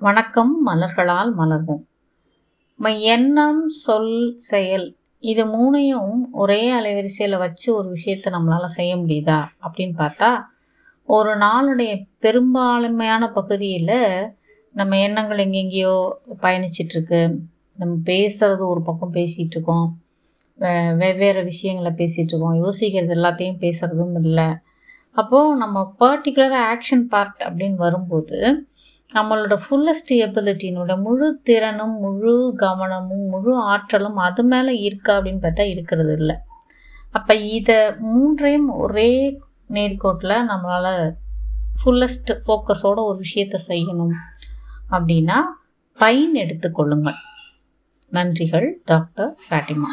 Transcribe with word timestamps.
வணக்கம் 0.00 0.50
மலர்களால் 0.66 1.30
மலர்வோம். 1.38 1.80
எண்ணம் 3.14 3.62
சொல் 3.68 4.12
செயல் 4.48 4.84
இது 5.22 5.44
மூணையும் 5.44 6.12
ஒரே 6.32 6.58
அலைவரிசையில் 6.72 7.34
வச்சு 7.38 7.68
ஒரு 7.76 7.88
விஷயத்தை 7.88 8.28
நம்மளால் 8.32 8.74
செய்ய 8.76 8.92
முடியுதா 8.96 9.38
அப்படின்னு 9.64 9.96
பார்த்தா 10.02 10.28
ஒரு 11.08 11.32
நாளுடைய 11.36 11.94
பெரும்பான்மையான 12.18 13.30
பகுதியில் 13.30 13.96
நம்ம 14.74 15.00
எண்ணங்கள் 15.06 15.42
எங்கெங்கேயோ 15.46 15.96
பயணிச்சிட்ருக்கு. 16.44 17.22
நம்ம 17.76 17.96
பேசுகிறது 18.10 18.64
ஒரு 18.72 18.82
பக்கம் 18.82 19.16
பேசிகிட்ருக்கோம் 19.18 19.88
வெவ்வேறு 21.02 21.42
விஷயங்களை 21.50 21.92
பேசிகிட்டு 22.02 22.34
இருக்கோம் 22.34 22.62
யோசிக்கிறது 22.64 23.16
எல்லாத்தையும் 23.18 23.62
பேசுகிறதும் 23.64 24.16
இல்லை. 24.22 24.48
அப்போது 25.16 25.56
நம்ம 25.56 25.76
பர்டிகுலராக 26.00 26.64
ஆக்ஷன் 26.74 27.04
பார்ட் 27.14 27.40
அப்படின்னு 27.48 27.78
வரும்போது 27.86 28.38
நம்மளோட 29.14 29.58
ஃபுல்லஸ்ட் 29.62 30.10
எபிலிட்டினோட 30.10 31.00
முழு 31.00 31.40
திறனும் 31.42 31.98
முழு 31.98 32.52
கவனமும் 32.56 33.26
முழு 33.26 33.56
ஆற்றலும் 33.62 34.16
அது 34.16 34.44
மேலே 34.44 34.76
இருக்கா 34.78 35.18
அப்படின்னு 35.18 35.42
பார்த்தா 35.42 35.60
இருக்கிறது 35.60 36.12
இல்லை. 36.12 36.36
அப்போ 37.12 37.34
இதை 37.34 37.94
மூன்றையும் 37.98 38.68
ஒரே 38.74 39.40
நேர்கோட்டில் 39.70 40.46
நம்மளால் 40.46 41.16
ஃபுல்லஸ்ட் 41.84 42.32
ஃபோக்கஸோட 42.46 42.98
ஒரு 43.04 43.18
விஷயத்தை 43.18 43.60
செய்யணும் 43.68 44.14
அப்படின்னா 44.90 45.38
பயன் 45.94 46.34
எடுத்துக்கொள்ளுங்கள் 46.34 47.18
நன்றிகள் 48.10 48.80
டாக்டர் 48.84 49.34
ஃபேட்டிமா 49.50 49.88